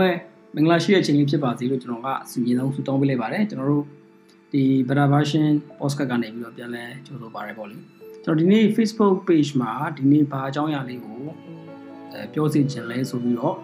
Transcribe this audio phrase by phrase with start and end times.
[0.00, 0.10] လုံးပဲ
[0.54, 3.84] မင်္ဂလာရှိတဲ့ချိန်လေးဖြစ်ပါစေလို့ကျွန်တော်ကစီရင်ဆုံးဆုတောင်းပေးလိုက်ပါတယ်ကျွန်တော်တို့
[4.52, 5.46] ဒီ beta version
[5.78, 7.76] podcast ကနေပြီးတော့ပြန်လဲကြိုဆိုပါရပေါ့လေ
[8.24, 11.22] ကျွန်တော်ဒီနေ့ Facebook page မှာဒီနေ့ဘာအကြောင်းအရာလေးကို
[12.12, 13.56] အဲပြောစီခြင်းလဲဆိုပြီးတော့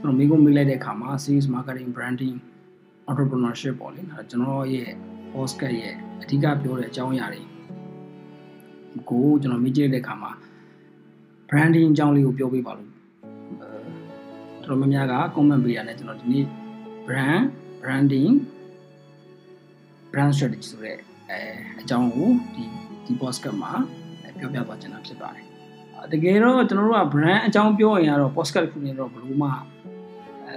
[0.00, 2.36] ကျွန်တော်မိကုန်းမေးလိုက်တဲ့အခါမှာ sales marketing branding
[3.10, 4.90] entrepreneurship ပေါ့လေအဲကျွန်တော်ရဲ့
[5.32, 7.42] podcast ရဲ့အဓိကပြောတဲ့အကြောင်းအရာတွေ
[9.10, 10.32] ကိုကျွန်တော်မေးကြည့်တဲ့အခါမှာ
[11.48, 12.93] branding အကြောင်းလေးကိုပြောပြပါလို့
[14.68, 16.44] တော်တော်များများက comment ပေးရတယ်ကျွန်တော်ဒီနေ့
[17.06, 17.44] brand
[17.82, 18.32] branding
[20.12, 20.96] brand strategy ဆိုတဲ့
[21.30, 21.38] အဲ
[21.80, 22.64] အကြောင်းကိုဒီ
[23.04, 23.72] ဒီ podcast မှာ
[24.38, 25.44] ပြောပြသွားချင်တာဖြစ်ပါတယ်
[26.12, 29.48] တကယ်တော့ကျွန်တော်တို့က brand အကြောင်းပြောရင်ကတော့ podcast ခုနေတော့ဘလို့မှ
[30.46, 30.56] အဲ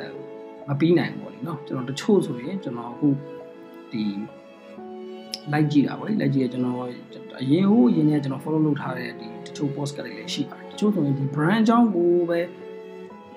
[0.67, 3.07] မပြီးနိုင်ဘူးပေါ့လေနော်ကျွန်တော်တချို့ဆိုရင်ကျွန်တော်အခု
[3.91, 4.03] ဒီ
[5.53, 6.77] like ကြည့်တာပေါ့လေ like ကြည့်ရကျွန်တော်
[7.41, 12.39] အရင်ဟိုအရင်ကကျွန်တော် follow လုပ်ထားတဲ့ဒီတချို့ podcast တွေလည်းရှိပါတယ်တချို့ဆိုရင်ဒီ brand အကြောင်းကိုပဲ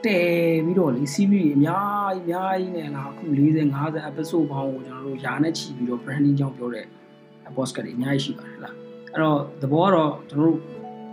[0.07, 0.19] တဲ
[0.65, 6.87] ပြီးတော့လေ CV တွေအများကြီးအများကြီးနဲ့လားအခု40 50 episode ပေါင်းကိုကျွန်တော်တို့ယာနဲ့ချီပြီးတော့ branding ကြောင်းပြောတဲ့
[7.57, 8.75] podcast တွေအများကြီးရှိပါတယ်လား
[9.13, 10.59] အဲ့တော့သဘောကတော့ကျွန်တော်တို့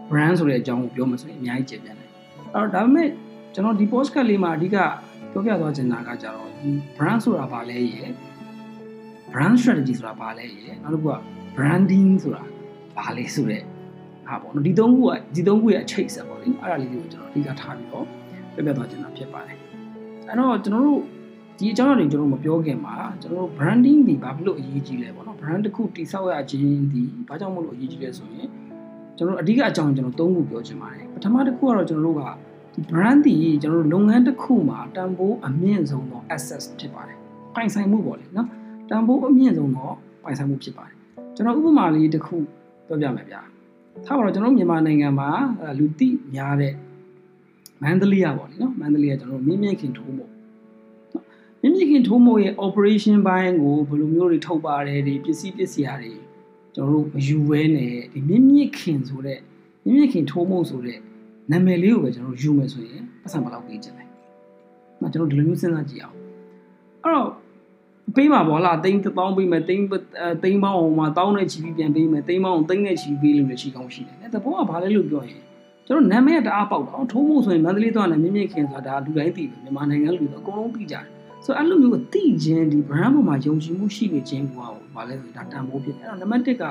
[0.10, 2.10] brand ဆိုတဲ့အကြောင်းကိုပြောမှဆိုရင်အများကြီးကျေပြန်တယ်
[2.54, 3.10] အဲ့တော့ဒါပေမဲ့
[3.54, 4.78] ကျွန်တော်ဒီ podcast လေးမှာအဓိက
[5.32, 8.10] ပြောပြသွားချင်တာကကြတော့ဒီ brand ဆိုတာဘာလဲရယ်
[9.34, 11.16] brand strategy ဆိုတာဘာလဲရယ်နောက်တစ်ခုက
[11.56, 12.44] branding ဆိုတာ
[12.98, 13.64] ဘာလဲဆိုတဲ့
[14.28, 18.06] ဟာပေါ့နော်ဒီသုံးခုကဒီသုံးခုရဲ့အချိတ်ဆက်ပေါ့လေအဲ့ဒါလေးကိုကျွန်တော်အဓိကထားပြီးတော့
[18.58, 19.58] ပြပြသွားချင်တာဖြစ်ပါတယ်
[20.28, 21.02] အဲ့တော့ကျွန်တော်တို့
[21.58, 28.48] ဒီအကြောင်းအရာတွေကျွန်တော်မပြောခင်မှာကျွန်တော်တို့ branding ဒီဘာဖြစ်လို့အရေးကြီးလဲပေါ့နော် brand တစ်ခုတိဆောက်ရခြင်းဒီဘာကြောင့်မလို့အရေးကြီးလဲဆိုရင်
[29.18, 32.24] ကျွန်တော်အဓိကအကြောင်းကျွန်တော်သုံးခုပြောချင်ပါတယ်ပထမတစ်ခုကတော့ကျွန်တော်တို့က
[32.74, 37.18] ဒီ brand ဒီကျွန်တော်တို့လုပ်ငန်းတစ်ခုမှာတန်ဖိုးအမြင့်ဆုံးသော access ဖြစ်ပါတယ်
[37.56, 38.48] ပိုင်ဆိုင်မှုပေါ့လေနော်
[38.90, 39.90] တန်ဖိုးအမြင့်ဆုံးသော
[40.24, 40.96] ပိုင်ဆိုင်မှုဖြစ်ပါတယ်
[41.36, 42.36] ကျွန်တော်ဥပမာလေးတစ်ခု
[42.88, 43.42] ပြောပြမယ်ဗျာ
[44.06, 45.30] ထားပါတော့ကျွန်တော်မြန်မာနိုင်ငံမှာ
[45.80, 46.74] လူသိများတဲ့
[47.84, 50.32] မန္တလေးရပေါ့လေနော်မန္တလေးကကျွန်တော်မြင့်မြင့်ခင်ထိုးမို့
[51.62, 56.14] မြင့်မြင့်ခင်ထိုးမို့ရဲ့ operation ဘိုင်းကိုဘယ်လိုမျိုးတွေထုတ်ပါတယ်ဒီပစ္စည်းပစ္စည်းရာတွေ
[56.76, 59.40] ကျွန်တော်တို့မယူဘဲနဲ့ဒီမြင့်မြင့်ခင်ဆိုတဲ့
[59.86, 61.00] မြင့်မြင့်ခင်ထိုးမို့ဆိုတဲ့
[61.52, 64.06] နာမည်လေးကိုပဲကျွန်တော်ယူမယ်ဆိုရင်ပတ်စံဘယ်လောက်ပေးချင်လဲ။
[65.02, 66.16] နော်ကျွန်တော်ဒီလိုမျိုးစဉ်းစားကြည့်အောင်။
[67.04, 67.30] အဲ့တော့
[68.16, 69.86] ပေးမှာပေါ့လားတိန်း1000ပေးမယ်တိန်း
[70.44, 75.42] တိန်းပေါင်းအောင်မှာ1000နဲ့ချီပြီးပြန်ပေးမယ်တိန်းပေါင်းအောင်သိန်းနဲ့ချီပေးလို့လည်းချီကောင်းရှိတယ်။အဲတဘောကဘာလဲလို့ပြောရင်
[75.88, 81.04] ကျွန်တော်နာမည်တအားပေါက်တော့ထိုးမို့ဆိုရင်မန္တလေးသွားနေမြင့်မြင့်ခင်ဆိုတာဒါလူတိုင်းသိတယ်မြန်မာနိုင်ငံလူတွေအကုန်လုံးသိကြတယ်
[81.46, 84.60] ဆိုတော့အဲ့လိုမျိုးကိုသိခြင်းဒီ brand ပေါ်မှာယုံကြည်မှုရှိနေခြင်းကို
[84.96, 86.64] ဘာလဲဆိုဒါတန်ဖိုးဖြစ်တယ်အဲ့တော့နံပါတ်1က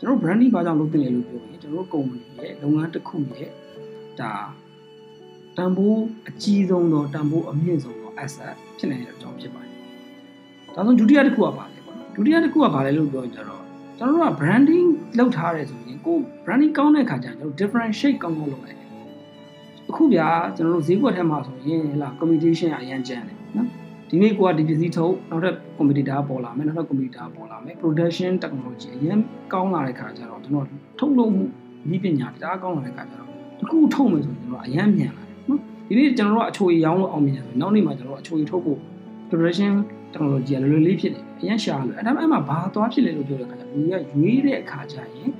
[0.00, 3.50] ကျွန်တော် branding ဘာကြောင့်လုပ်တင်လဲလို့ပြောရင်ကျွန်တော်တို့ company ရဲ့လုပ်ငန်းတစ်ခုရဲ့
[4.20, 4.32] ဒါ
[5.56, 9.72] တန်ဖိုးအကြီးဆုံးသောတန်ဖိုးအမြင့်ဆုံးသော asset ဖြစ်နေတဲ့အကြောင်းဖြစ်ပါတယ်
[10.74, 13.62] ဒါဆိုဒုတိယတစ်ခုကဘာလဲပေါ့နော်ဒုတိယတစ်ခုကဘာလဲလို့ပြောရင်ကျတော့
[13.98, 14.88] ကျွန်တော်တို့က branding
[15.18, 18.88] လုပ်ထားတယ်ဆိုရင်ကို branding ကောင်းတဲ့အခါကျရင်ကျွန်တော် differentiate ကောင်းကောင်းလုပ်လိုက်တယ်
[19.90, 23.66] အခုဗျာကျွန်တော်တို့ဈေးကွက်ထဲမှာဆိုရင်ဟလာ competition အရင်ကျန်တယ်နော်
[24.08, 29.18] ဒီနေ့ကိုကဒီပစ္စည်းထုတ်နောက်ထပ် competitor ပေါ်လာမယ်နောက်ထပ် competitor ပေါ်လာမယ် production technology အရင်
[29.52, 30.66] ကောင်းလာတဲ့ခါကျတော့ကျွန်တော်
[30.98, 31.44] ထုတ်လုပ်မှု
[31.94, 33.28] ဤပညာတရားကောင်းလာတဲ့ခါကျတော့
[33.60, 38.78] တခုထုတ်မယ်ဆိုရင်ကျွန်တော်အရင်မြန်လာတယ်နော်ဒီနေ့ကျွန်တော်တို့အချိုရရောင်းလို့အောင်မြင်တယ်ဆိုနောက်နေ့မှာကျွန်တော်အချိုရထုတ်ဖို့
[39.32, 39.74] production
[40.12, 45.30] technology ကလွယ်လွယ်လေးဖြစ်နေတယ်အရင်ရှာလို့အဲ့ဒါမှအဲ့မှာဘာသွားဖြစ်လဲလို့ပြောတဲ့ခါကျလူတွေကရွေးတဲ့အခါကျရင်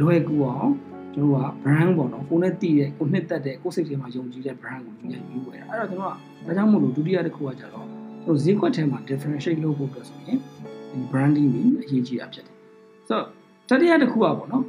[0.00, 0.70] လွယ်ကူအောင်
[1.14, 7.86] ကျွန်တော်က brand ပေါ့နော်ကိုနဲ့တည်တဲ့ကိုနှစ်သက်တဲ့ကိုစိတ်ထဲမှာယုံကြည်တဲ့ brand ကိုသူကယူဝယ်တာအဲ့တော့ကျွန်တော်ကဒါကြောင့်မို့လို့ဒုတိယတစ်ခုကကျတော့
[8.24, 10.38] ကျွန်တော်ဈေးကွက်ထဲမှာ differentiate လုပ်ဖို့အတွက်ဆိုရင်
[10.90, 12.56] ဒီ branding ကြီးအရေးကြီးတာဖြစ်တယ်
[13.08, 13.18] ဆို
[13.68, 14.64] တော့တတိယတစ်ခုကပေါ့နော်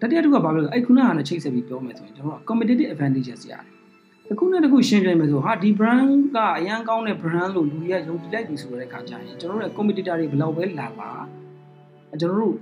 [0.00, 3.71] တတိယတစ်ခုကဘာလို့လဲအဲ့ခုနကလည်းချိတ်ဆက်ပြီးပြောမယ်ဆိုရင်ကျွန်တော်က competitive advantages ရတယ်
[4.28, 11.10] တစ်ခုနဲ့တစ်ခုရှင်းပြမယ်ဆိုဟာဒီ brand ကအရန်ကောင်းတဲ့ brand လို့လူတွေကယုံကြည်လိုက်ပြီဆိုတဲ့အခါကျရင်ကျွန်တော်တို့ရဲ့ competitor တွေဘယ်လောက်ပဲလာပါ
[12.20, 12.54] ကျွန်တော်တို့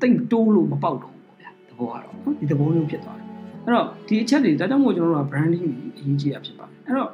[0.00, 3.26] တိတ်တိုးလို့မပေါက်တော့ဘူးဗျာသဘောကတော့နော်ဒီသဘောမျိုးဖြစ်သွားတယ်
[3.64, 7.10] အဲ့တော့ဒီအချက်တွေဒါကြောင့်မို့ကျွန်တော်တို့က branding ကိုအရေးကြီးတာဖြစ်ပါတယ်အဲ့တော့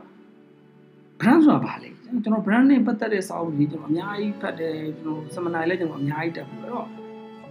[1.20, 1.88] brand ဆိုတာဘာလဲ
[2.24, 6.86] ကျွန်တော် brand နဲ့ပတ်သက်တဲ့စာအုပ်တွေကျွန်တော်အများကြီးဖတ်တယ်ကျွန်တော် seminar လည်းကျွန်တော်အများကြီးတက်ဘူးအဲ့တော့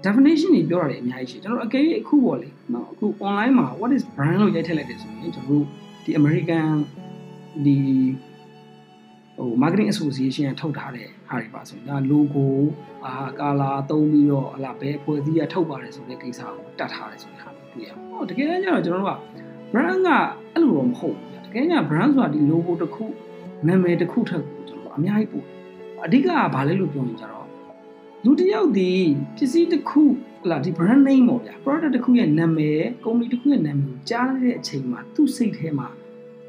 [0.05, 5.65] definition တွေပြောတာတွေအများကြီးရှိကျွန်တော်အကယ်၍အခုပေါ့လေနော်အခု online မှာ what is brand လို့ရိုက်ထည့်လိုက်တယ်ဆိုရင်ကျွန်တော်တို့
[6.09, 6.71] ဒီ American
[7.65, 7.77] ဒီ
[9.37, 12.45] ဟို marketing association ကထုတ်ထားတဲ့ဟာတွေပါဆိုရင်ဒါ logo
[13.05, 19.15] အာ color သုံးပြီးတော့ဟလာဘယ်ဖွဲ့စည်းရထုတ်ပါတယ်ဆိုတဲ့ကိစ္စကိုတတ်ထားတယ်ဆိုတဲ့ဟာကိုတွေ့ရအောင်ဟောတကယ်တမ်းကျတော့ကျွန်တော်တို့က
[19.73, 20.09] brand က
[20.53, 23.05] အဲ့လိုတော့မဟုတ်ဘူးတကယ်ကျ brand ဆိုတာဒီ logo တစ်ခု
[23.67, 25.45] နာမည်တစ်ခုထက်ကိုကျွန်တော်အများကြီးပို့
[26.05, 27.47] အဓိကကဘာလဲလို့ပြောရင်ကျတော့
[28.25, 28.91] လူတစ်ယောက်ဒီ
[29.35, 35.87] ပစ္စည်းတစ်ခုဟလာဒီ brand name ပေါ့ဗျာ product တစ်ခုရဲ့နာမည် company တစ်ခုရဲ့နာမည်ကိုကြားတဲ့အချိန်မှာသူ့စိတ်ထဲမှာ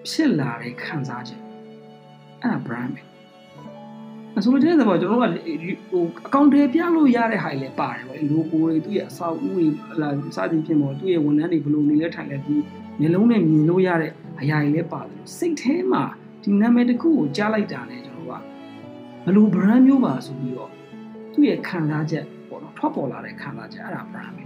[0.09, 1.41] ဖြစ်လာတဲ့ခံစားချက်
[2.43, 3.03] အဲ့ဒါ brand ပဲ
[4.39, 12.55] အဆိုတဲ့သဘောကျွန်တော်တို့ကဟိုအကောင့်တွေပြလို့ရတဲ့ဟာတွေလည်းပါတယ်ပေါ့လေ logo တွေသူ့ရဲ့အဆောက်အဦတွေဟလာစသည်ဖြင့်ပေါ့သူ့ရဲ့ဝန်ထမ်းတွေဘယ်လိုနေလဲထိုင်လဲဒီ
[13.01, 16.03] မျိုးလုံးနဲ့မြင်လို့ရတဲ့အရာတွေလည်းပါတယ်စိတ်ထဲမှာ
[16.43, 18.33] ဒီနာမည်တစ်ခုကိုကြားလိုက်တာနဲ့ကျွန်တော်က
[19.25, 20.71] ဘယ်လို brand မျိုးပါဆိုပြီးတော့
[21.33, 24.43] သူ့ရဲ့ခံစားချက်ပေါ့နော်ထွက်ပေါ်လာတဲ့ခံစားချက်အဲ့ဒါ brand ပဲ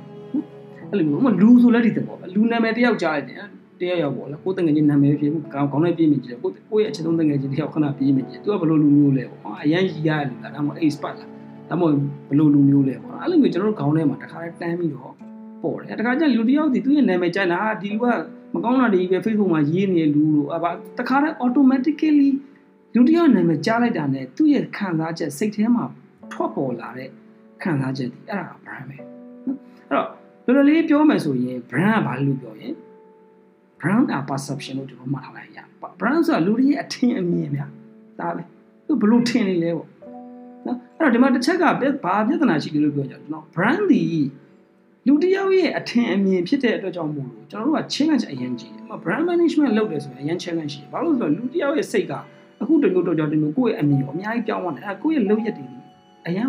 [0.91, 3.45] အဲ့လိုမျိုးမလူဆိုလည်းဒီတဲ့ပေါ့ပဲလူနာမည်တယောက်ကြားလိုက်တယ်
[3.81, 11.31] တယောက်ရောက်ပေါ့လေကိုယ်တငယ်ချင်းနာမည်ဖြစ်ဘူးကောင်းကောင်းနဲ့ပြေးမြင်ကြည့်တယ်ကိုကိုရဲ့အချက်သုံးတငယ်ချင်းတယောက်ခဏပြေးမြင်ကြည့်သူကဘယ်လိုလူမျိုးလဲပေါ့အရန်ကြီးရတယ်လူလားဒါမှမဟုတ် expert လား
[11.71, 11.95] ဒါမှမဟုတ်
[12.29, 15.13] ဘယ်လိုလူမျိုးလဲပေါ့အဲ့လိုမျိုးကျွန်တော်တို့ခေါင်းထဲမှာတခါတည်းတန်းပြီးတော့
[15.63, 18.07] ပေါ်တယ်တခါကျလူတယောက်ဒီသူ့ရဲ့နာမည်ကြိုက်တာဟာဒီလူက
[18.55, 22.31] မကောင်းတာတွေပဲ Facebook မှာရေးနေတဲ့လူလို့အပါတခါတည်း automatically
[22.95, 25.85] လူတယောက်နာမည်ကြားလိုက်တာနဲ့သူ့ရဲ့ခံစားချက်စိတ်ထဲမှာ
[26.33, 27.09] ထွက်ပေါ်လာတဲ့
[27.63, 28.99] ခံစားချက်ဒီအဲ့ဒါက brand ပဲ
[29.93, 30.09] နော်
[30.45, 32.75] အဲ့တော့လောလောလေးပြောမယ်ဆိုရင် brand ကဘာလို့ပြောရင်
[33.85, 35.59] brand က perception လို့ကျွန်တော်မှတ်ထားလိုက်ရ
[36.01, 37.71] brand ဆိုတာလူတွေရဲ့အထင်အမြင်များ
[38.21, 38.43] ဒါပဲ
[38.87, 39.89] သူဘလို့ထင်နေလဲပေါ့
[40.67, 44.03] နော်အဲ့တော့ဒီမှာတစ်ချက်ကဘာပြဿနာရှိတယ်လို့ပြောကြတယ်နော် brand ဒီ
[45.07, 52.13] လူတယောက်ရဲ့အထင်အမြင်ဖြစ်တဲ့အတွက်ကြောင့်မို့လို့ကျွန်တော်တို့က challenge အရင်ကြီးတယ်။ brand management လုပ်တယ်ဆိုရင်အရင် challenge ရှိတယ်။ဘာလို့လဲဆိုတော့လူတယောက်ရဲ့စိတ်က
[52.63, 55.67] အခုတမျိုးတော့ကြောင့်တမျိုးကိုယ့်ရဲ့အမြင်ကိုအများကြီးပြောင်းသွားတယ်။အဲကိုယ့်ရဲ့လုပ်ရက်တွေ
[56.27, 56.47] အရင်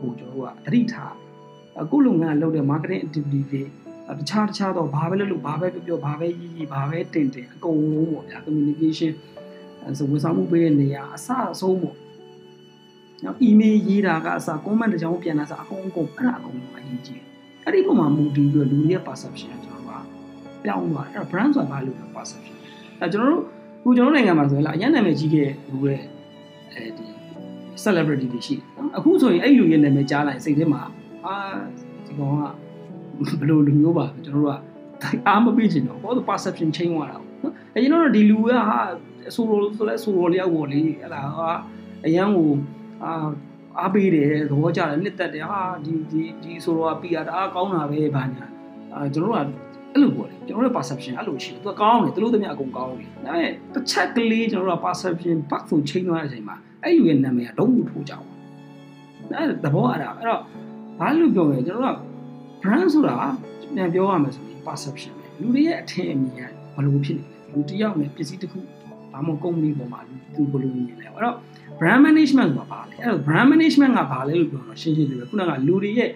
[0.00, 1.12] ကိုကျွန်တော်တို့ကသတိထား
[1.80, 3.62] အခုလုပ်ငန်းလုပ်တဲ့ marketing activity တွေ
[4.18, 9.12] တခြားတခြားတော့ဘာပဲလုပ်လို့ဘာပဲပြောပြောဘာပဲရေးရေးဘာပဲတင်တင်အကုန်လုံးပေါ့ဗျာ communication
[9.98, 11.96] ဆိုဝန်ဆောင်မှုပေးတဲ့နေရာအစအဆုံးပေါ့။
[13.24, 17.24] နောက် email ရေးတာကအစ comment တစ်ကြောင်းပြန်လာစအကုန်အကုန်အဲ့ဒါအကုန်လုံးအရေးကြီးတယ်။
[17.64, 20.02] အဲ့ဒီပုံမှာမူတည်ပြီးတော့လူတွေရဲ့ perception ကကျွန်တော်တို့
[20.60, 22.56] ကပြောင်းသွားတယ်။အဲ့ brand ဆိုတာဘာလို့လဲ perception
[23.00, 23.42] ။အဲကျွန်တော်တို့
[23.82, 25.94] ခုကျွန်တော်နိုင်ငံမှာဆိုရင်လားအရင်နာမည်ကြီးခဲ့လူတွေ
[26.72, 27.06] အဲဒီ
[27.84, 30.82] celebrity တွေရှိတယ်နော်။အခုဆိုရင်အဲ့လူရဲ့နာမည်ကြားလိုက်စိတ်ထဲမှာ
[31.26, 31.36] အာ
[32.06, 32.63] ဒီကောင်က
[33.38, 34.58] ဘယ်လိုလူမျိုးပါကျွန်တော်တို့
[35.02, 38.78] ကအားမပေးချင်တော့ဘာလို့ perception change သွားတာနော်။အဲကျွန်တော်တို့ဒီလူကဟာ
[39.34, 41.50] ဆိုလိုဆိုလဲဆိုလိုလျောက်ပေါ်လေဟလာဟာ
[42.06, 42.50] အရန်ကို
[43.04, 43.12] အာ
[43.80, 48.46] အားပေးတယ်သဘောကျတယ်နှစ်သက်တယ်ဟာဒီဒီဒီဆိုတော့ PR တအားကောင်းတာပဲဘာညာ
[48.94, 58.26] အာကျွန်တော်တို့ကအဲ့လိုပေါ့လေကျွန်တော်တို့ perception အဲ့လိုရှိတယ်သူကကောင်းတယ်သူတို့တည်းအကုန်ကောင်းတယ်ဒါပေမဲ့တစ်ချက်ကလေးကျွန်တော်တို့က perception back ဆိုချိန်သွားတဲ့အချိန်မှာအဲ့လူရဲ့နာမည်ကတော့ထိုးကြအောင်
[59.38, 60.40] အဲ့သဘောအဲ့ဒါအဲ့တော့
[60.98, 62.13] ဘာလို့ပြောလဲကျွန်တော်တို့က
[62.64, 63.16] brand ဆိုတာ
[63.74, 66.40] ပြန်ပြောရမယ်ဆိုရင် perception ပဲလူတွေရဲ့အထင်အမြင်က
[66.74, 68.58] ဘယ်လိုဖြစ်နေလဲလူတစ်ယောက်နဲ့ပစ္စည်းတစ်ခု
[69.12, 70.00] ဘာမှကုမ္ပဏီပေါ်မှာ
[70.34, 71.36] သူဘယ်လိုမြင်လဲအဲ့တော့
[71.78, 76.10] brand management ကဘာလဲအဲ့တော့ brand management ကဘာလဲလို့ပြောတော့ရှင်းရှင်းလေးပဲခုနကလူတွေရဲ့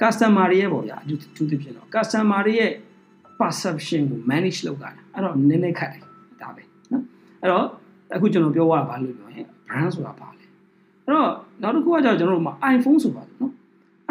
[0.00, 1.06] customer တွေရဲ့ပေါ့ဗျာအ
[1.36, 2.72] ထူးသဖြင့်တော့ customer တွေရဲ့
[3.40, 6.02] perception ကို manage လုပ်တာအဲ့တော့နည်းနည်းခက်တယ်
[6.42, 6.62] ဒါပဲ
[6.92, 7.02] နော်
[7.42, 7.64] အဲ့တော့
[8.14, 10.44] အခုကျွန်တော်ပြောရတာဘာလို့ပြောရင် brand ဆိုတာဘာလဲ
[11.04, 11.30] အဲ့တော့
[11.62, 13.52] နောက်တစ်ခုကကျတော့ကျွန်တော်တို့မှာ iPhone ဆိုပါတယ်နော်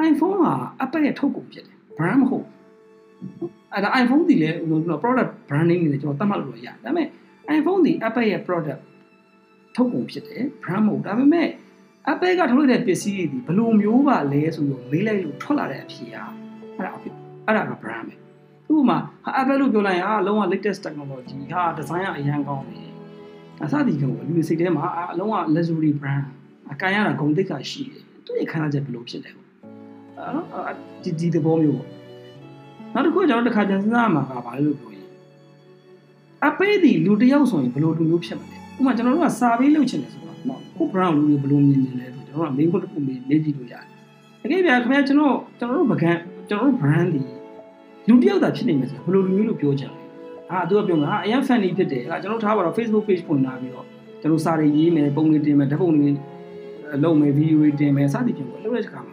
[0.10, 0.48] iPhone က
[0.84, 2.46] Apple ရဲ့ထုတ်ကုန်ဖြစ်တယ် brand မဟုတ်
[3.74, 7.08] အဲ့ဒါ iPhone ဒီလေကျွန်တော် product branding နေကျွန်တော်သတ်မှတ်လို့ရတယ်ဒါပေမဲ့
[7.58, 8.82] iPhone ဒီ Apple ရဲ့ product
[9.76, 11.50] ထုတ်ကုန်ဖြစ်တယ် brand မဟုတ်ဒါပေမဲ့
[12.12, 16.16] Apple ကထုတ်လိုက်တဲ့ပစ္စည်းတွေဒီဘယ်လိုမျိုးပါလဲဆိုတော့မေးလိုက်လို့ထွက်လာတဲ့အဖြေက
[16.78, 17.14] အဲ့ဒါအဖြစ်
[17.46, 18.16] အဲ့ဒါက brand ပဲ
[18.76, 18.98] ဥပမာ
[19.40, 22.90] Apple လို့ပြောလိုက်ရင်ဟာလုံးဝ latest technology ဟာ design ကအရန်ကောင်းတယ်
[23.64, 26.26] အစသည်ကလူတွေစိတ်ထဲမှာအလုံးဝ luxury brand
[26.72, 29.32] အကန်ရတာဂုဏ်သိက္ခာရှိတယ်သူ့ရဲ့ခန္ဓာချက်ဘယ်လိုဖြစ်လဲ
[30.18, 30.30] ပေါ့
[30.68, 31.88] အဲ့ဒီဒီသဘောမျိုးပေါ့
[32.94, 35.06] နောက်တစ်ခုကျွန်တော်တစ်ခါကျန်စဉ်းစားမှာကဘာလဲလို့ပြောရင်
[36.46, 43.86] အပေးဒီလူတယောက်ဆိုရင်ဘယ်လိုလူမျိုးဖြစ်မလဲဥပမာကျွန်တော်တို့ကစာပေးလုပ်ချင်တယ်ဆိုတော့နော်ကို brand လူတွေဘယ်လိုမြင်နေလဲဆိုကျွန်တော်တို့က main တစ်ခုမေးမေးကြည့်လို့ရတယ်
[44.42, 46.12] တကယ်ပြခင်ဗျာကျွန်တော်ကျွန်တော်တို့ပကံ
[46.50, 47.22] ကျွန်တော်တို့ brand ဒီ
[48.08, 49.92] လူတယောက်သာဖြစ်နေမယ်ဆိုဘယ်လိုလူမျိုးလို့ပြောကြလဲ
[50.50, 53.86] ဟာသူကပြောမှာဟာအရင် fan နေဖြစ်တယ်ဟာကျွန်တော်ထားပါတော့ Facebook page ဖွင့်လာပြီးတော့
[54.22, 56.10] ကျွန်တော်စာတွေရေးမယ်ပုံတွေတင်မယ်ဓာတ်ပုံတွေ
[57.04, 59.13] လုပ်မယ်ဗီဒီယိုတွေတင်မယ်စသည်ဖြင့်ပေါ့လုပ်တဲ့အခါမှ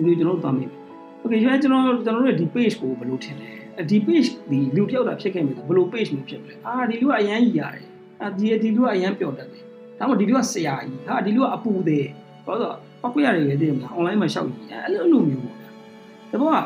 [0.00, 0.72] ဒီလိုကျွန်တော်တို့သွားမိတယ်။
[1.22, 3.50] Okay ရွှေကျွန်တော်ကျွန်တော်တို့ဒီ page ကိုဘယ်လိုထင်လဲ။
[3.90, 7.84] ဒီ page ဒီလူတယောက်တာဖြစ်ခဲ့မယ်ဆိုဘယ်လို page မျိုးဖြစ်မလဲ။အာဒီလူကအရန်ကြီးရတယ်။
[8.22, 9.62] အာဒီဒီလူကအရန်ပျော်တတ်တယ်။
[9.98, 12.04] ဒါမှမဟုတ်ဒီလူကဆရာကြီး။ဟာဒီလူကအပူသေး။
[12.46, 15.68] ဘာလို့ဆိုပောက်ကွက်ရတယ်ပဲသိရမလား။ online မှာရှောက်ကြီး။အဲ့လိုလိုမျိုးပေါ့ဗျာ။
[16.32, 16.56] တဘောက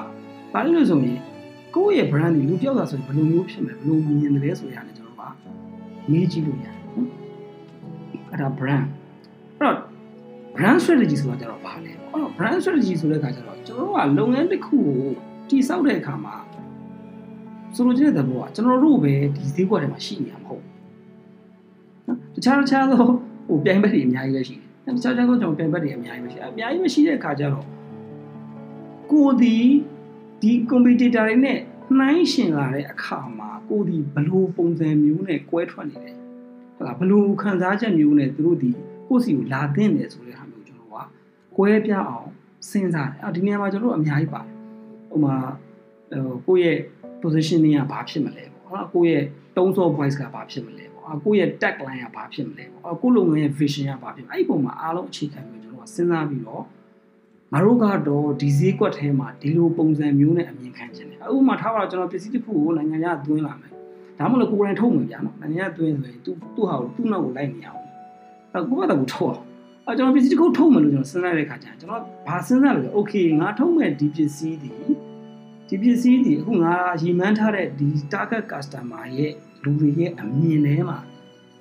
[0.53, 1.19] ဘာလို့ဆိုရင်
[1.75, 5.23] ကိုယ့်ရဲ့ brand ဒီလူတယောက်တာဆိုရင်ဘယ်လိုမျိုးဖြစ်မလဲ။ဘယ်လိုမြင်တယ်လဲဆိုရတယ်ကျွန်တော်က
[6.11, 7.09] မေးကြည့်လို့ရတယ်နော်။
[8.31, 8.87] အဲ့ဒါ brand
[9.59, 9.94] အဲ့တော့
[10.56, 15.00] brand strategy ဆိုတာကျတော့ဘာလဲအဲ့တော့ brand strategy ဆိုတဲ့အခါကျတော့ကျွန်တော်တို့ကလုပ်ငန်းတစ်ခုကို
[15.49, 16.34] တည်ဆောက်တဲ့အခါမှာ
[17.75, 20.64] ဆိုလိုချင်တဲ့သဘောကကျွန်တော်တို့ပဲဒီဈေးကွက်ထဲမှာရှိနေမှာမဟုတ်
[22.06, 23.04] နော်တခြားတခြားသော
[23.49, 27.66] ဟိုပြိုင်ဘက်တွေအများကြီးပဲရှိတယ်တခြားတခြားသောကျွန်တော်ပြိုင်ဘက်တွေအများကြီးပဲရှိတယ်အများကြီးပဲရှိတဲ့အခါကျတော့
[29.12, 29.56] ကိုဒီ
[30.42, 31.58] ဒီ competitor တွေနဲ့
[31.99, 36.16] နှိုင်းရှင်လာတဲ့အခါမှာကိုဒီဘလို့ပုံစံမျိုးနဲ့ကွဲထွက်နေတယ်
[36.76, 38.70] ဟုတ်လားဘလို့ခံစားချက်မျိုးနဲ့သူတို့ဒီ
[39.08, 40.96] ကိုယ့်စီကိုလာသင့်တယ်ဆိုတဲ့ဟာမျိုးကျွန်တော်က
[41.56, 42.28] ကွဲပြားအောင်
[42.70, 44.50] စဉ်းစားတယ်အဲ့ဒီနေရာမှာကျွန်တော်တို့အများကြီးပါတယ်
[45.11, 45.34] ဟိုမှာ
[46.11, 46.78] ဟိုကိုယ့်ရဲ့
[47.23, 49.25] positioning ကဘာဖြစ်မလဲပေါ့နော်ကိုယ့်ရဲ့
[49.56, 56.64] တုံးစော voice ကဘာဖြစ်မလဲပေါ့ကိုယ့်ရဲ့ tagline ကဘာဖြစ်မလဲပေါ့ကိုယ့်လုပ်ငန်းရဲ့ vision ကဘာဖြစ်အဲ့ဒီပုံမှာအားလုံးအခြေခံပြီးကျွန်တော်ကစဉ်းစားပြီးတော့
[57.52, 63.73] ငါတို့ကတော့ဒီဈေးကွက်ထဲမှာဒီလိုပုံစံမျိုးနဲ့အမြင်ခံချင်တယ်ဥပမာထားပါတော့ကျွန်တော်ပစ္စည်းတစ်ခုကိုနိုင်ငံခြားသွင်းလာမယ်
[64.18, 67.84] ဒါမှမဟုတ်ကိုယ်တိုင်ထုတ်မယ်ဗျာနော်နိုင်ငံသွင်းဆိုရင် तू သူ့ဟာကိုသူ့နောက်ကိုလိုက်နေအောင်အဲ့
[68.68, 69.42] ကိုယ့်ဘာသာကိုထုတ်အောင်
[69.87, 74.70] အဲကျွန်တော်ပစ္စည်းတစ်ခုထုတ်မယ်လို့ကျွန်တော်စဉ်းစားတဲ့အခါကျရင်ကျွန်တော်ဘာစဉ်းစားလဲ okay ငါထုတ်မယ်ဒီပစ္စည်းဒီ
[75.68, 79.32] ဒီပစ္စည်းဒီအခုငါရီမန်းထားတဲ့ဒီ target customer ရဲ့
[79.62, 80.99] လူတွေရဲ့အမြင်ထဲမှာ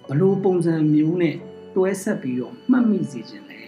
[0.07, 1.35] ဘလို့ပုံစံမျိုးနဲ့
[1.75, 3.61] တွဲဆက်ပြီးတော့မှတ်မိစေခြင်းလဲ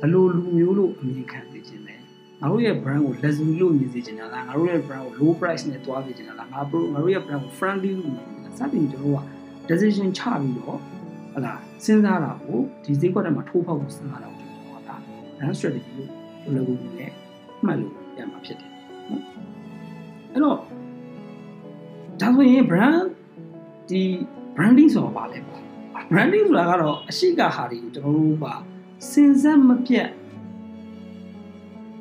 [0.00, 1.96] ဘလို့လူမျိုးလို့အမြင်ခံစေခြင်းလဲ
[2.40, 9.22] ငါတို့ရဲ့ brand ကို luxury လို့မြင်စေခြင်းလားငါတို့ရဲ့ brand ကို low price နဲ့တွားစေခြင်းလားငါတို့ငါတို့ရဲ့ brand ကို friendly လို့မြင်စေခြင်းလားစသဖြင့်ကျွန်တော်တို့က
[9.68, 10.78] decision ချပြီးတော့
[11.38, 11.54] ဟလာ
[11.84, 14.96] စဉ်းစားတာကိုဒီဈေးကွက်ထဲမှာထိုးဖောက်ဖို့စဉ်းစားတာကိုကျွန်တော်ကဒါ
[15.36, 16.10] brand strategy လို့
[16.42, 17.14] ပြောလို့ကိုလည်း
[17.66, 18.70] မှတ်လို့ရမှာဖြစ်တယ်
[19.10, 19.22] နော်
[20.32, 20.56] အဲ့တော့
[22.20, 22.98] ဒါဆိုရင် brand
[23.90, 24.02] ဒီ
[24.56, 25.62] branding ဆိုတာဘာလဲပေါ့
[26.10, 28.46] branding ဆိုတာကတော့အရှိကဟာတွေကိုကျွန်တော်တို့က
[29.10, 30.10] စဉ်ဆက်မပြတ်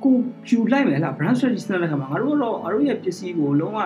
[0.04, 0.16] ကို
[0.48, 3.80] ယူလိုက်မယ်လား brand strategy စဉ်းစားတဲ့အခါမှာငါတို့ကတော့ငါတို့ရဲ့ပစ္စည်းကိုလုံးဝ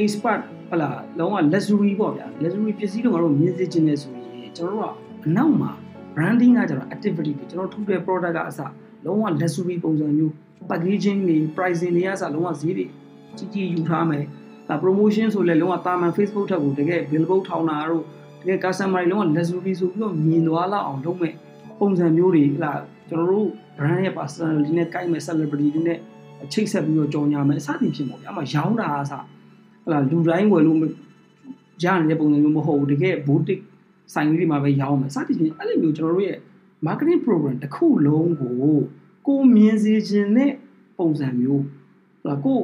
[0.00, 0.40] expert
[0.70, 0.88] ဟလာ
[1.18, 4.17] လုံးဝ luxury ပေါ့ဗျာ luxury ပစ္စည်းတွေငါတို့မြင်စေချင်တယ်ဆိုရင်
[4.58, 5.70] ကျွန်တော်တို့ကအနောက်မှာ
[6.14, 8.60] branding ကကျတော့ activity တွေကျွန်တော်ထုတ်တဲ့ product ကအစ
[9.04, 10.32] လုံးဝ luxury ပုံစံမျိုး
[10.70, 12.86] packaging တွေ pricing တွေကအစလုံးဝဈေးတွေ
[13.36, 14.24] ကြီးကြီးယူထားမယ်
[14.68, 18.04] ဒါ promotion ဆိုလဲလုံးဝတာမန် Facebook ထက်ကိုတကယ် billboard ထောင်တာတို့
[18.40, 21.34] တကယ် customer တွေလုံးဝ luxury ဆိုပြီးတော့မြင်သွားလောက်အောင်လုပ်မဲ့
[21.78, 22.72] ပုံစံမျိုးတွေဟလာ
[23.08, 23.48] ကျွန်တော်တို့
[23.78, 25.98] brand ရဲ့ personality နဲ့ကိုက်မဲ့ celebrity တွေနဲ့
[26.52, 29.22] ချိတ်ဆက်ပြီးတော့ကြော်ညာမယ်အစသည်ဖြစ်ပေါ့ဗျာအမှရောင်းတာအစဟ
[29.90, 30.78] လာလူတိုင်းဝယ်လို့
[31.84, 33.62] ရနေတဲ့ပုံစံမျိုးမဟုတ်ဘူးတကယ် boutique
[34.14, 36.38] ဆိုင်လေးတွေမှာပဲရောင်းမယ်စသဖြင့်အဲ့လိုမျိုးကျွန်တော်တို့ရဲ့
[36.86, 38.54] marketing program တစ်ခုလုံးကို
[39.26, 40.52] ကိုမြင်စေခြင်းနဲ့
[40.98, 41.62] ပုံစံမျိုး
[42.22, 42.58] ဟလာကို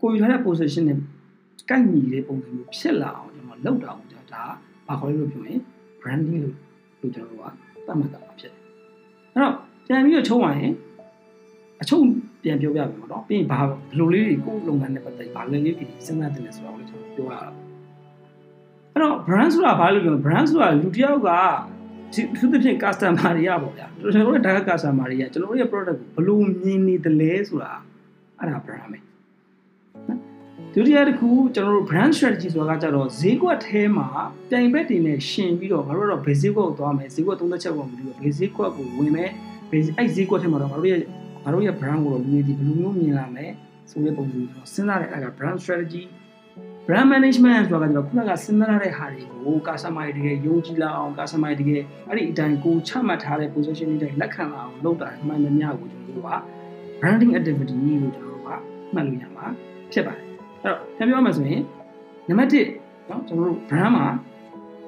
[0.00, 0.98] ကိုယူထားတဲ့ position နဲ့
[1.70, 4.42] ကိုက်ညီတဲ့ပုံစံမျိုးဖြစ်လာအောင်ကျွန်တော်လုပ်တာအောင်ဒါဒါ
[4.86, 5.60] ဘာခေါ်လဲလို့ပြောရင်
[6.00, 6.54] branding လို့
[7.00, 7.44] လို့ကျွန်တော်တို့က
[7.86, 8.60] သတ်မှတ်တာဖြစ်တယ်
[9.32, 9.54] အဲ့တော့
[9.86, 10.74] ပြန်ပြီးတော့ချုံးရရင်
[11.82, 11.98] အချုံ
[12.42, 17.69] ပြန်ပြောပြပြီပေါ့နော်ပြီးရင်ဘာဘယ်လိုလေးတွေကိုလုပ်ငန်းနဲ့ပတ်သက်ဘာလဲလေးတွေစဉ်းစားတယ်လဲဆိုတော့လည်းကျွန်တော်ပြောရအောင်
[19.00, 21.30] အဲ့တော့ brand ဆိုတာဘာလို့ပြော brand ဆိုတာလူတစ်ယောက်က
[22.36, 27.72] သူသဖြင့် customer တွေကပေါ့ဗျာကျွန်တော်တို့ target customer တွေကကျွန်တော်တို့ရဲ့ product ကိုဘယ်လိုမြင်နေတယ်လဲဆိုတာ
[28.38, 28.98] အဲ့ဒါ brand ပဲ
[30.74, 34.08] ဒုတိယတစ်ခုကျွန်တော်တို့ brand strategy ဆိုတာကကြတော့ဈေးကွက်ထဲမှာ
[34.50, 39.30] ပြိုင်ဘက်တွေနဲ့ရှင်ပြီးတော့ငါတို့ကတော့ဘယ်ဈေးကွက်ကိုသွားမယ်ဈေးကွက်သုံးသက်ချက်ကိုမပြီးတော့ဘယ်ဈေးကွက်ကိုဝင်မယ်
[39.70, 41.00] ဘယ်အဲ့ဈေးကွက်ထဲမှာတော့ငါတို့ရဲ့
[41.44, 43.52] ငါတို့ရဲ့ brand ကိုတော့လူတွေဒီဘယ်လိုမျိုးမြင်လာမယ်
[43.90, 46.02] ဆိုတဲ့ပုံစံမျိုးစဉ်းစားတဲ့အဲ့ဒါ brand strategy
[46.89, 56.31] brand management ဆိုတာကကျွန်တော်ခုနကစဉ်းစားရတဲ့ဟာတွေကို customer တွေတကယ်ယုံကြည်လာအောင် customer တွေတကယ်အဲ့ဒီအတိုင်းကိုချမှတ်ထားတဲ့ position တွေတိုင်းလက်ခံလာအောင်လုပ်တာအမှန်တမျှကိုကျွန်တော်တို့က
[56.99, 58.49] branding activity လို့ကျွန်တော်တို့က
[58.93, 59.45] မှတ်လို့ရမှာ
[59.91, 60.23] ဖြစ်ပါတယ်
[60.63, 61.61] အဲ့တော့ပြန်ပြောမှဆိုရင်
[62.27, 64.05] နံပါတ်1เนาะကျွန်တော်တို့ brand မှာ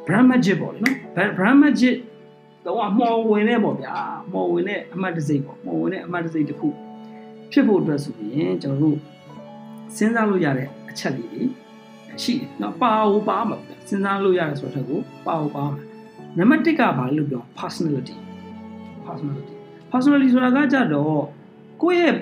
[0.07, 0.95] brand magic ပေါ့လေနော်
[1.37, 1.95] brand magic
[2.65, 3.95] တော့မော်ဝင်နေပေါ့ဗျာ
[4.33, 6.67] မော်ဝင်တဲ့အမှတ်တစိတ်ပေါ့မော်ဝင်တဲ့အမှတ်တစိတ်တစ်ခု
[7.51, 8.97] ဖြစ်ဖို့အတွက်ဆိုရင်ကျွန်တော်တို့
[9.95, 11.43] စဉ်းစားလို့ရတဲ့အချက်လေးတွေ
[12.22, 13.56] ရှိတယ်နော်ပါဟိုပါမှာ
[13.88, 15.82] စဉ်းစားလို့ရတယ်ဆိုတော့ကိုပါဟိုပါမှာ
[16.38, 18.16] နံပါတ်1ကဘာလို့ပြော personality
[19.06, 19.54] personality
[19.92, 21.22] personality ဆိုတာကကြတော့
[21.82, 22.16] ကိုယ့်ရဲ့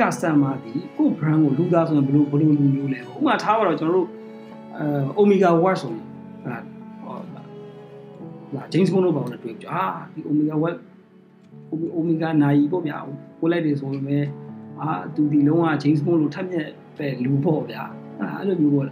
[0.00, 4.08] customer ဒီကိုယ့် brand ကိုလူသားဆိုရင်ဘယ်လိုဘယ်လိုလူမျိုးလဲဥပမာထားပါတော့ကျွန်တော်တို့
[4.78, 6.04] အဲ Omega Watch ဆိုရင်
[6.44, 7.14] ဟာ
[8.54, 10.78] လာ James Bond တို့ဘာလို့တွေ့ကြအာဒီ Omega Watch
[11.98, 12.98] Omega နိုင်ပေါ့ဗျာ
[13.40, 14.26] ကိုလိုက်တယ်ဆိုရင်
[14.80, 17.84] အာသူဒီလုံးဝ James Bond လိုထက်မြက်ပဲလူပေါ့ဗျာ
[18.38, 18.86] အဲ့လိုမျိုးပေါ့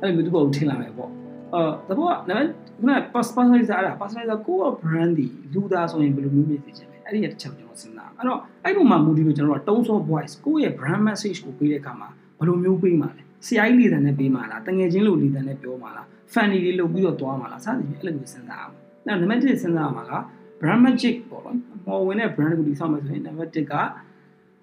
[0.00, 1.10] အဲ့လိုမျိုးသူ့ကိုထင်လာမယ်ပေါ့
[1.54, 18.74] အာတဘောကနံပါတ်ခုန personalizer အဲ့ဒါ personalizer ကိုယ့် brand ဒီလူသားဆိုရင်ဘယ်လိုမျိုးမြင်သိချင်လဲအဲ့ဒီတစ်ချက်ကျွန်တော်စဉ်းစားအဲ့တော့အဲ့ပုံမှာမူတည်လို့ကျွန်တော်က tone of voice ကိုယ့်ရဲ့ brand message ကိုပေးတဲ့အခါမှာဘယ်လိုမျိုးပေးမှာလဲဆရာကြီးလေးတန်နဲ့ပေးမှာလားတငယ်ချင်းလိုလေးတန်နဲ့ပြောမှာလား funny လေးလုပ်ပြီးတော့သွားမှာလားစသဖြင့်အဲ့လိုမျိုးစဉ်းစားအောင်
[19.06, 20.12] အဲ့နံပါတ်1စဉ်းစားမှာက
[20.60, 23.74] brand magic ပေါ့နော်ပေါ်ဝင်တဲ့ brand ကိုတည်ဆောက်မယ်ဆိုရင်နံပါတ်1က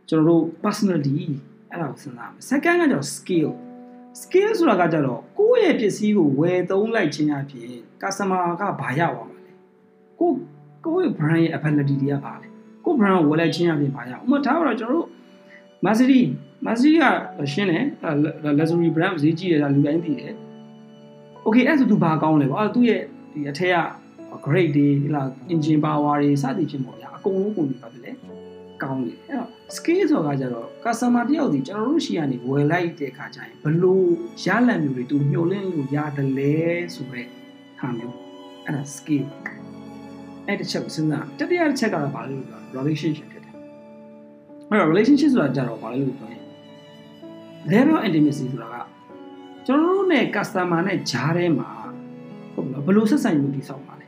[0.09, 1.17] ကျွန်တော်တို့ personality
[1.69, 3.49] အဲ့ဒါကိုစဉ်းစားမယ် second ကကျတော့ skill
[4.21, 9.51] skill ဆိုတာကကြတော့ ကိုယ့်ရဲ့ပစ္စည်းကိုဝယ်သုံးလိုက်ခြင်းအပြင် customer ကဘာရပါမှာလဲ
[10.19, 10.29] ကို
[10.85, 12.47] ကိုယ့်ရဲ့ brand ရဲ့ ability တွေကဘာလဲ
[12.85, 15.07] ကိုယ့် brand ကိုဝယ်လိုက်ခြင်းအပြင်ဘာရဥပမာထားပါတော့ကျွန်တော်တို့
[15.85, 16.25] Mercedes
[16.65, 16.97] Mercedes
[17.37, 17.83] ကရှင်းတယ်
[18.59, 20.33] luxury brand ဈေးကြီးတယ်ဒါလူတိုင်းသိတယ်
[21.45, 23.01] okay အဲ့ဆိုသူဘာကောင်းလဲပေါ့အဲ့သူ့ရဲ့
[23.33, 23.77] ဒီအထက်က
[24.45, 25.21] grade တွေဟလာ
[25.53, 28.11] engine power တွေစသည်ဖြင့်ပေါ့ဗျာအကုန်လုံးကုန်ပြီပါပဲလေ
[28.83, 34.07] ကောင်းတယ်အဲ့တော့ scale ဆိုတာကကြတော့ customer တယောက်ဒီကျွန်တော်တို့ရှိကနေဝယ်လိုက်တဲ့ခါကျရင်ဘလို့
[34.45, 36.55] ရလန့်မျိုးတွေသူမျှော်လင့်လို့ရတယ်လဲ
[36.93, 37.27] ဆိုတော့
[37.79, 38.15] ဟာမျိုး
[38.65, 39.27] အဲ့ဒါ scale
[40.47, 43.53] အဲ့တစ်ချက်ကိုစဉ်းစားတတိယတစ်ချက်ကတော့ဘာလဲလို့ပြော relationship ဖြစ်တယ်
[44.69, 46.43] အဲ့တော့ relationship ဆိုတာကြတော့ဘာလဲလို့ပြောရင်
[47.73, 48.75] level of intimacy ဆိုတာက
[49.65, 51.69] ကျွန်တော်တို့နဲ့ customer နဲ့ဂျားထဲမှာ
[52.53, 54.06] ဟုတ်လားဘလို့ဆက်ဆံမှုတိဆောက်ပါလဲ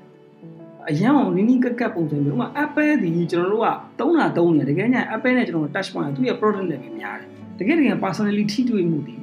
[0.89, 3.67] အရန်အောင်နီးနီးကက်ကက်ပုံစံမျိုးဥပမာ Apple ဒီကျွန်တော်တို့က
[3.99, 7.29] တုံးတာတုံးနေတယ်တကယ်ညာ Apple နဲ့ကျွန်တော် touch point သူ့ရဲ့ product နဲ့ပဲများတယ်
[7.59, 9.15] တကယ်တကယ် personality ထိတွေ့မှုဒီ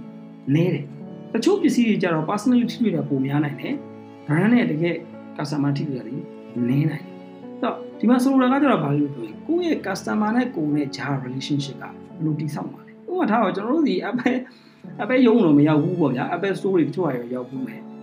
[0.55, 0.85] နည်းတယ်
[1.33, 3.75] တတချို့ပစ္စည်းတွေကြတော့ personality တွေပုံများနိုင်တယ်
[4.27, 4.95] brand နဲ့တကယ်
[5.37, 6.25] customer ထိတွေ့ရတယ်နင်း
[6.69, 7.03] နိုင်တယ်။
[7.61, 11.93] ဆိုတော့ဒီမှာဆိုလိုတာကကြတော့ဘာလို့ပြောရင်ကိုယ့်ရဲ့ customer နဲ့ကိုယ်နဲ့ဂျာ relationship ကဘယ်
[12.25, 14.37] လိုတည်ဆောက်မှာလဲ။ဥပမာထားတော့ကျွန်တော်တို့ဒီ Apple
[15.03, 17.83] Apple ရုံးတော့မရောက်ဘူးပေါ့ဗျာ Apple Store တွေတချို့ဟာရောရောက်ဘူးမယ်။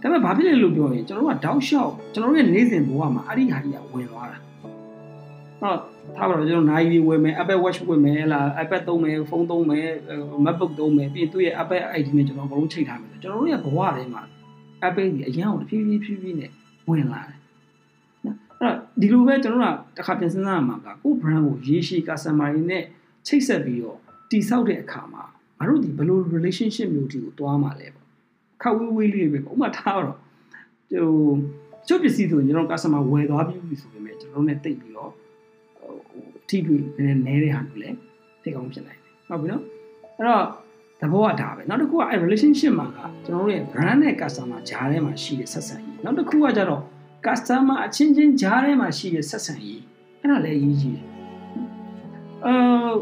[0.00, 4.38] ဒါပေမဲ့ဘာဖြစ်လဲလို့ပြောရင်ကျွန်တော်တို့ကတောက်လျှောက်ကျွန်တော်တို့ရဲ့နေ့စဉ်ဘဝမှာအဲ့ဒီဟာကြီးကဝင်သွားတာ။
[5.60, 5.74] ဟော
[6.16, 9.88] ထားပါတော့ကျွန်တော်နိုင်ပြီးဝယ်မယ် Apple Watch ဝယ်မယ်လား iPad သုံးမယ်ဖုန်းသုံးမယ်
[10.44, 14.22] MacBook သုံးမယ်ပြီးရင်သူ့ရဲ့ Apple ID နဲ့ကျွန်တော်ဘလုံးချိန်ထားမယ်ကျွန်တော်တို့ရဲ့ဘဝထဲမှာ
[14.88, 16.50] Apple ကြီးအရင်ကတဖြည်းဖြည်းဖြည်းဖြည်းနဲ့
[16.88, 17.38] ဝင်လာတယ်
[18.24, 22.82] နော်အဲ့တော့ဒီလိုပဲကျွန်တော်တို့ကတစ်ခါပြန်စဉ်းစားရမှာကကိုယ့် brand ကိုရေရှည် customer တွေနဲ့
[23.26, 23.98] ချိတ်ဆက်ပြီးတော့
[24.30, 25.22] တည်ဆောက်တဲ့အခါမှာ
[25.58, 27.99] ငါတို့ဒီဘယ်လို relationship မျိုးတီကိုတွားမှာလဲပေါ့
[28.62, 30.16] ခက်ဝေးဝေးလေးပဲပေါ့ဥပမာထားတော့
[30.92, 31.34] ဟို
[31.86, 35.10] ချုပ်ပစ္စည်းဆိုရင်ကျွန်တော် customer ဝယ်သွားပြီဆိုပေမဲ့ကျွန်တော်တို့ ਨੇ တိတ်ပြီးတော့
[35.78, 37.90] ဟိုထိတွေ့နည်းနည်းတဲ့ဟာမျိုးလဲ
[38.42, 39.62] သိကောင်းဖြစ်နိုင်တယ်ဟုတ်ပြီနော်
[40.16, 40.44] အဲ့တော့
[41.00, 46.82] သဘောကဒါပဲနောက်တစ်ခုကအဲ relationship မှာကကျွန်တော်တို့ရဲ့ brand နဲ့ customer ကြားထဲမှာရှိတဲ့ဆက်ဆံရေးနောက်တစ်ခုကကြတော့
[47.26, 49.82] customer အချင်းချင်းကြားထဲမှာရှိတဲ့ဆက်ဆံရေး
[50.20, 51.06] အဲ့ဒါလည်းအရေးကြီးတယ်
[52.46, 52.92] အာ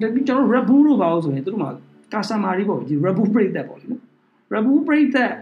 [0.00, 1.70] ဒါကျွန်တော် Rabu လို့ပါလို့ဆိုရင်သူတို့မှာ
[2.12, 4.02] customer တွေပေါ့ဒီ Rabu ပြိသက်ပေါ့လေနော်
[4.54, 5.32] Rabu ပြိသက်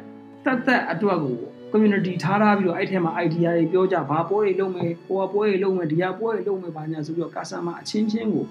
[0.44, 1.38] တက်တက်အတွက်ကို
[1.72, 8.44] community ထားထားပြီးတော့အဲ့ထဲမှာ idea တွေပြောကြဘာပွဲတွေလုပ်မယ်ဟိုပွဲတွေလုပ်မယ်ဒီဟာပွဲတွေလုပ်မယ်ဘာညာဆိုပြီးတော့ customer အချင်းချင်းကို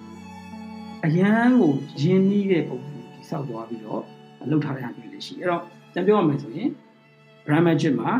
[1.05, 4.01] အရန်ကိုယဉ်နီးတဲ့ပုံစံတိဆောက်သွားပြီးတော့
[4.51, 5.61] လုပ်ထားတဲ့ဟာမျိုးတွေရှိအဲ့တော့
[5.93, 6.69] ပြန်ပြောရမယ်ဆိုရင်
[7.45, 8.11] brand magic မှာ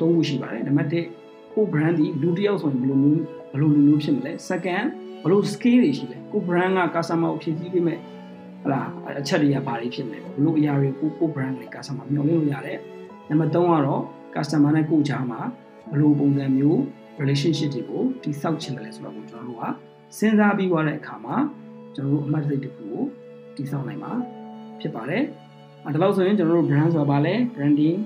[0.00, 0.90] သုံးခုရှိပါတယ်နံပါတ်
[1.22, 4.86] 1ကို brand ဒီလူတစ်ယောက်ဆိုရင်ဘယ်လိုမျိုးဘယ်လိုလူမျိုးဖြစ်မလဲ second
[5.22, 8.00] ဘယ်လို scale တွေရှိလဲကို brand က customer ကိုဖြည့်ဆည်းပေးမယ်
[8.66, 8.82] ဟလာ
[9.20, 12.78] အချက်တွေကဘာတွေဖြစ်မလဲဘယ်လိုအရာတွေကိုကို brand တွေ customer မျှော်လင့်လို့ရတယ်
[13.28, 14.02] နံပါတ်3ကတော့
[14.34, 15.40] customer နဲ့ကိုကြားမှာ
[15.90, 16.78] ဘယ်လိုပုံစံမျိုး
[17.20, 19.64] relationship တွေကိုတိဆောက်ချင်တယ်လဲဆိုတော့ကိုကျွန်တော်တို့က
[20.18, 21.36] စဉ်းစားပြီးသွားတဲ့အခါမှာ
[21.94, 23.02] ကျွန်တော်တို့အမှတ်တရတစ်ခုကို
[23.56, 24.12] တိဆောက်နိုင်မှာ
[24.80, 25.22] ဖြစ်ပါတယ်။
[25.86, 27.96] အဲဒါလို့ဆိုရင်ကျွန်တော်တို့ brand ဆိုတာဘာလဲ branding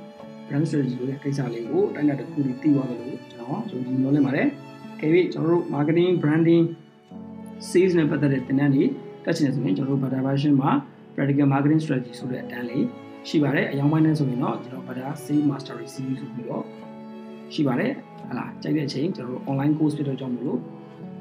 [0.47, 4.47] brand strategy ဆိုတဲ့ကိစ္စလေးကိုအတိုင်းအတာတစ်ခုပြီးသိသွားတယ်လို့ကျွန်တော်ယုံကြည်မျှော်လင့်ပါတယ်။
[5.01, 6.65] ခေပြီးကျွန်တော်တို့ marketing branding
[7.71, 8.85] sales နဲ့ပတ်သက်တဲ့သင်တန်းတွေ
[9.25, 10.71] တက်ချင်တယ်ဆိုရင်ကျွန်တော်တို့ Bata version မှာ
[11.15, 12.85] practical marketing strategy ဆိုတဲ့အတန်းလေး
[13.29, 16.65] ရှိပါတယ်အယောင်ပိုင်းနဲ့ဆိုရင်တော့ကျွန်တော် Bata sales mastery series ဆိုပြီးတော့
[17.55, 17.93] ရှိပါတယ်
[18.31, 20.59] ဟလာကြိုက်တဲ့အချိန်ကျွန်တော်တို့ online course ဖြစ်တော့ကြောင့်မလို့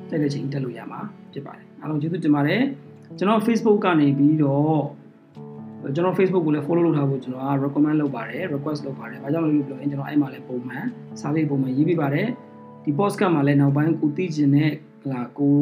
[0.09, 0.99] ကြိုက်တဲ့အချိန်တက်လို့ရမှာ
[1.33, 2.61] ဖြစ်ပါတယ်အားလုံးကျေးဇူးတင်ပါတယ်
[3.17, 4.79] ကျွန်တော် Facebook ကနေပြီးတော့
[5.95, 10.85] ကျွန်တော် Facebook ကိုလည်း follow လုပ်ထားဖို့ကျွန်တော်က recommend လုပ်ပါတယ် request လုပ်ပါတယ်။ဘာကြောင့်လဲလို့ပြောရင်ကျွန်တော်အဲ့မှာလည်းပုံမှန်
[11.21, 12.27] စာပေပုံမှန်ရေးပြပါတယ်။
[12.83, 14.73] ဒီ podcast မှာလည်းနောက်ပိုင်းကိုသိချင်တဲ့ဟ
[15.11, 15.57] လာကို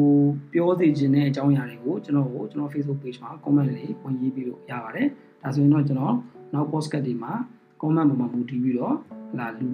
[0.52, 5.08] ပြောသိချင်တဲ့အကြောင်းအရာတွေကိုကျွန်တော်ကိုကျွန်တော် Facebook page မှာ comment လေးဝင်ရေးပြီးလို့ရပါတယ်။
[5.42, 6.14] ဒါဆိုရင်တော့ကျွန်တော်
[6.54, 7.32] နောက် podcast တွေမှာ
[7.82, 8.94] comment ပေါ်မှာမူတည်ပြီးတော့
[9.32, 9.68] ဟလာလူ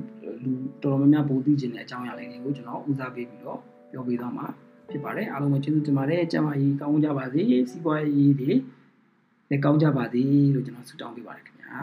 [0.44, 3.58] လူတော်တော်များများပိုသိချင်တဲ့အကြောင်းအရာလေးတွေကိုကျွန်တော်ဦးစားပေးပြီးတော့
[3.90, 4.46] ပြောပေးသွားမှာ
[4.90, 8.50] ဖြစ်ပါတယ်အားလုံးပဲကျေးဇူးတင်ပါတယ်ကျမ်းမာရေးကောင်းကြပါစေစီးပွားရေးတွေ
[9.48, 10.22] လည်းကောင်းကြပါစေ
[10.54, 11.74] လို့ကျွန်တော်ဆုတောင်းပေးပါတယ်ခင်ဗျာ